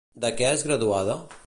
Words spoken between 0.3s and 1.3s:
què és graduada?